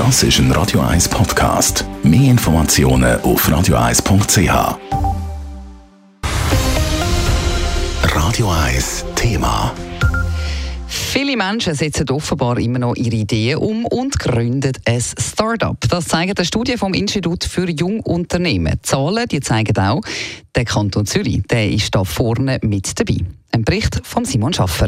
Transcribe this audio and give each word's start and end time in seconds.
Das 0.00 0.22
ist 0.22 0.38
ein 0.38 0.50
Radio 0.52 0.80
1 0.80 1.10
Podcast. 1.10 1.84
Mehr 2.02 2.30
Informationen 2.30 3.20
auf 3.20 3.46
radio1.ch. 3.46 4.78
Radio 8.04 8.50
1 8.50 9.04
Thema. 9.14 9.74
Viele 10.86 11.36
Menschen 11.36 11.74
setzen 11.74 12.08
offenbar 12.08 12.58
immer 12.58 12.78
noch 12.78 12.96
ihre 12.96 13.16
Ideen 13.16 13.58
um 13.58 13.84
und 13.84 14.18
gründen 14.18 14.72
ein 14.86 15.02
Start-up. 15.02 15.86
Das 15.90 16.08
zeigt 16.08 16.38
eine 16.38 16.46
Studie 16.46 16.78
vom 16.78 16.94
Institut 16.94 17.44
für 17.44 17.68
Jungunternehmen. 17.68 18.76
Die 18.76 18.82
Zahlen 18.82 19.28
die 19.28 19.40
zeigen 19.40 19.76
auch, 19.76 20.00
der 20.54 20.64
Kanton 20.64 21.04
Zürich 21.04 21.42
der 21.50 21.70
ist 21.70 21.94
da 21.94 22.04
vorne 22.04 22.58
mit 22.62 22.98
dabei. 22.98 23.18
Ein 23.52 23.64
Bericht 23.64 24.00
von 24.02 24.24
Simon 24.24 24.54
Schaffer. 24.54 24.86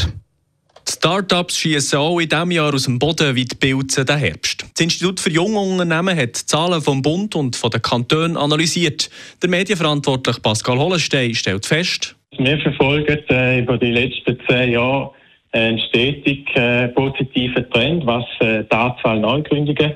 Startups 0.90 1.58
schießen 1.58 1.98
auch 1.98 2.18
in 2.18 2.28
diesem 2.28 2.50
Jahr 2.50 2.74
aus 2.74 2.84
dem 2.84 2.98
Boden 2.98 3.34
wie 3.34 3.44
die 3.44 3.54
Pilze 3.54 4.04
den 4.04 4.18
Herbst. 4.18 4.64
Das 4.74 4.80
Institut 4.80 5.20
für 5.20 5.30
junge 5.30 5.60
Unternehmen 5.60 6.16
hat 6.16 6.40
die 6.40 6.46
Zahlen 6.46 6.80
vom 6.80 7.02
Bund 7.02 7.34
und 7.34 7.56
von 7.56 7.70
den 7.70 7.82
Kantonen 7.82 8.36
analysiert. 8.36 9.10
Der 9.42 9.50
Medienverantwortliche 9.50 10.40
Pascal 10.40 10.78
Hollenstein 10.78 11.34
stellt 11.34 11.66
fest, 11.66 12.16
wir 12.38 12.58
verfolgen 12.60 13.18
äh, 13.28 13.60
über 13.60 13.76
die 13.76 13.90
letzten 13.90 14.38
zehn 14.48 14.72
Jahre 14.72 15.10
einen 15.52 15.78
stetig 15.78 16.48
äh, 16.56 16.88
positiven 16.88 17.68
Trend, 17.70 18.06
was 18.06 18.24
äh, 18.40 18.64
die 18.64 18.74
Anzahl 18.74 19.20
Neugründungen 19.20 19.92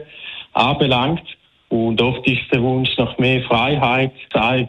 anbelangt. 0.52 1.22
Und 1.68 2.00
oft 2.00 2.26
ist 2.26 2.42
der 2.52 2.62
Wunsch 2.62 2.90
nach 2.98 3.16
mehr 3.18 3.42
Freiheit, 3.42 4.12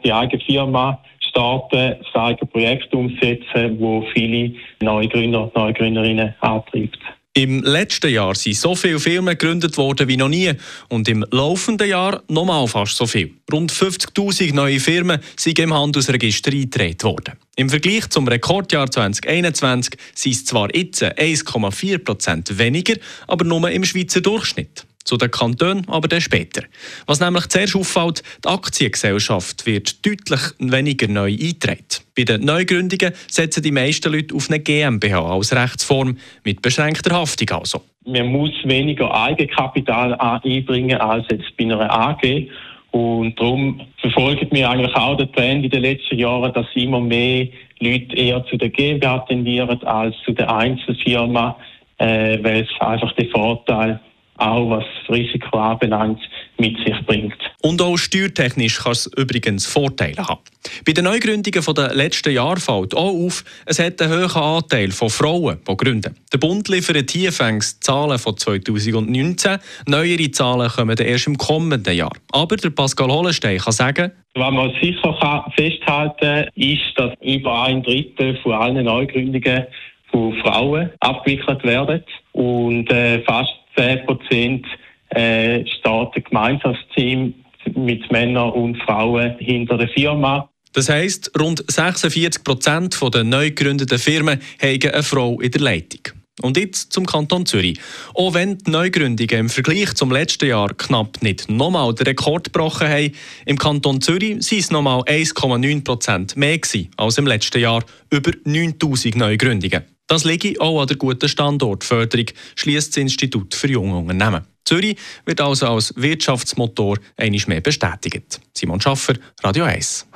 die 0.04 0.12
eigene 0.12 0.44
Firma 0.44 1.00
starten, 1.38 1.96
das 2.00 2.16
eigene 2.16 2.50
Projekt 2.50 2.94
umsetzen, 2.94 3.80
wo 3.80 4.04
viele 4.14 4.54
Neugründer 4.82 5.44
und 5.44 5.56
Neugründerinnen 5.56 6.34
antreibt. 6.40 6.98
Im 7.36 7.62
letzten 7.62 8.12
Jahr 8.12 8.34
sind 8.34 8.56
so 8.56 8.74
viele 8.74 9.00
Firmen 9.00 9.38
gegründet 9.38 9.78
worden 9.78 10.08
wie 10.08 10.18
noch 10.18 10.28
nie 10.28 10.54
und 10.90 11.08
im 11.08 11.24
laufenden 11.30 11.88
Jahr 11.88 12.24
nochmal 12.28 12.68
fast 12.68 12.98
so 12.98 13.06
viel. 13.06 13.32
Rund 13.54 13.72
50.000 13.72 14.56
neue 14.56 14.80
Firmen 14.80 15.20
sind 15.36 15.60
im 15.60 15.72
Handelsregister 15.72 16.52
eingetreten 16.52 17.04
worden. 17.04 17.36
Im 17.56 17.70
Vergleich 17.70 18.10
zum 18.10 18.28
Rekordjahr 18.28 18.90
2021 18.90 20.00
sind 20.16 20.32
es 20.32 20.46
zwar 20.46 20.76
jetzt 20.76 21.04
1,4 21.04 22.04
Prozent 22.04 22.58
weniger, 22.58 22.96
aber 23.28 23.46
nur 23.46 23.70
im 23.70 23.84
Schweizer 23.84 24.22
Durchschnitt 24.22 24.88
zu 25.08 25.18
den 25.18 25.32
Kantonen 25.32 25.88
aber 25.88 26.08
dann 26.08 26.22
später. 26.22 26.64
Was 27.06 27.20
nämlich 27.20 27.48
zuerst 27.48 27.76
auffällt, 27.76 28.24
die 28.44 28.50
Aktiengesellschaft 28.50 29.66
wird 29.66 30.06
deutlich 30.06 30.42
weniger 30.60 31.08
neu 31.08 31.32
eingetragen. 31.32 32.04
Bei 32.16 32.24
den 32.24 32.46
Neugründungen 32.46 33.14
setzen 33.28 33.64
die 33.64 33.72
meisten 33.72 34.12
Leute 34.12 34.36
auf 34.36 34.50
eine 34.50 34.60
GmbH 34.60 35.20
als 35.20 35.56
Rechtsform 35.56 36.18
mit 36.44 36.62
beschränkter 36.62 37.16
Haftung 37.16 37.50
also. 37.52 37.82
Man 38.06 38.28
muss 38.28 38.52
weniger 38.64 39.14
Eigenkapital 39.14 40.16
einbringen 40.16 40.98
als 40.98 41.26
jetzt 41.30 41.56
bei 41.58 41.66
einer 41.66 41.92
AG. 41.92 42.48
Und 42.92 43.40
darum 43.40 43.82
verfolgen 44.00 44.48
wir 44.52 44.70
eigentlich 44.70 44.96
auch 44.96 45.18
den 45.18 45.32
Trend 45.34 45.66
in 45.66 45.70
den 45.70 45.82
letzten 45.82 46.18
Jahren, 46.18 46.54
dass 46.54 46.66
immer 46.74 47.00
mehr 47.00 47.48
Leute 47.80 48.16
eher 48.16 48.44
zu 48.46 48.58
der 48.58 48.70
GmbH 48.70 49.20
tendieren 49.28 49.82
als 49.84 50.16
zu 50.26 50.32
der 50.32 50.52
Einzelfirma, 50.52 51.58
äh, 52.00 52.40
weil 52.42 52.64
es 52.64 52.82
einfach 52.82 53.12
den 53.14 53.30
Vorteil 53.30 54.00
auch 54.38 54.70
was 54.70 54.84
das 55.02 55.16
Risiko 55.16 55.58
anbelangt, 55.58 56.20
mit 56.58 56.78
sich 56.78 56.96
bringt. 57.06 57.38
Und 57.62 57.82
auch 57.82 57.98
steuertechnisch 57.98 58.80
kann 58.80 58.94
es 58.94 59.08
übrigens 59.18 59.66
Vorteile 59.66 60.28
haben. 60.28 60.42
Bei 60.86 60.92
den 60.92 61.06
Neugründungen 61.06 61.76
der 61.76 61.96
letzten 61.96 62.34
Jahre 62.34 62.60
fällt 62.60 62.96
auch 62.96 63.26
auf, 63.26 63.44
es 63.66 63.80
hat 63.80 64.02
einen 64.02 64.14
hohen 64.14 64.42
Anteil 64.42 64.92
von 64.92 65.10
Frauen, 65.10 65.60
die 65.68 65.78
gründen. 65.78 66.16
Der 66.32 66.38
Bund 66.38 66.68
liefert 66.68 67.12
hier 67.12 67.32
Zahlen 67.32 68.20
von 68.20 68.38
2019. 68.38 69.58
Neuere 69.88 70.32
Zahlen 70.32 70.70
kommen 70.70 70.98
erst 70.98 71.28
im 71.28 71.38
kommenden 71.38 71.96
Jahr. 71.96 72.14
Aber 72.32 72.58
der 72.58 72.72
Pascal 72.72 73.10
Hollenstein 73.10 73.60
kann 73.60 73.74
sagen, 73.74 74.12
was 74.36 74.52
man 74.52 74.72
sicher 74.82 75.46
festhalten 75.56 76.16
kann, 76.20 76.48
ist, 76.56 76.94
dass 76.96 77.14
über 77.22 77.64
ein 77.64 77.82
Drittel 77.82 78.38
von 78.44 78.54
allen 78.54 78.86
Neugründungen 78.86 79.66
von 80.12 80.34
Frauen 80.42 80.92
abgewickelt 81.00 81.64
werden 81.64 82.04
und 82.34 82.90
äh, 82.92 83.22
fast 83.24 83.54
10 83.78 84.06
Prozent 84.06 84.66
äh, 85.10 85.66
steht 85.66 85.86
ein 86.16 86.24
Gemeinschaftsteam 86.24 87.34
mit 87.76 88.12
Männern 88.12 88.52
und 88.52 88.78
Frauen 88.84 89.36
hinter 89.40 89.78
der 89.78 89.90
Firma. 89.90 90.50
Das 90.74 90.90
heisst, 90.90 91.32
rund 91.40 91.64
46 91.68 92.44
Prozent 92.44 93.00
der 93.14 93.24
neu 93.24 93.50
gegründeten 93.50 93.98
Firmen 93.98 94.40
haben 94.62 94.80
eine 94.84 95.04
Frau 95.04 95.40
in 95.40 95.52
der 95.52 95.62
Leitung. 95.62 96.18
Und 96.44 96.56
jetzt 96.56 96.94
zum 96.94 97.08
Kanton 97.08 97.48
Zürich. 97.48 97.80
Auch 98.14 98.36
wenn 98.36 98.60
die 98.60 98.70
Neugründungen 98.70 99.40
im 99.40 99.50
Vergleich 99.50 99.96
zum 99.96 100.12
letzten 100.12 100.48
Jahr 100.48 100.72
knapp 100.76 101.24
nicht 101.24 101.50
nochmal 101.50 101.96
den 101.96 102.06
Rekord 102.06 102.54
gebrochen 102.54 102.88
haben, 102.88 103.12
im 103.48 103.58
Kanton 103.58 104.02
Zürich 104.02 104.44
sind 104.46 104.60
es 104.60 104.70
nochmal 104.70 105.02
1,9 105.02 105.84
Prozent 105.84 106.38
mehr 106.38 106.60
gewesen 106.60 106.92
als 106.96 107.18
im 107.18 107.26
letzten 107.26 107.60
Jahr, 107.60 107.84
über 108.12 108.32
9000 108.44 109.16
Neugründungen. 109.16 109.97
Das 110.08 110.24
liegt 110.24 110.60
auch 110.62 110.82
an 110.82 110.88
der 110.88 110.98
guten 110.98 111.28
Standortförderung, 111.28 112.28
schließt 112.56 112.90
das 112.90 112.98
Institut 112.98 113.54
für 113.54 113.68
junge 113.70 113.98
Unternehmen. 113.98 114.46
Zürich 114.64 114.98
wird 115.26 115.40
also 115.42 115.68
als 115.68 115.94
Wirtschaftsmotor 115.96 116.98
einmal 117.16 117.42
mehr 117.48 117.62
bestätigt. 117.62 118.42
Simon 118.54 118.82
Schaffer, 118.82 119.14
Radio 119.44 119.66
1. 119.66 120.08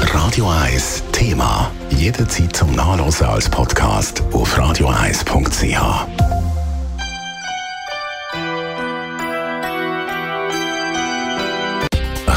Radio 0.00 0.48
1 0.48 1.02
Thema. 1.12 1.70
Jederzeit 1.90 2.56
zum 2.56 2.74
Nachlesen 2.74 3.26
als 3.26 3.48
Podcast 3.48 4.22
auf 4.32 4.58
radio1.ch. 4.58 6.39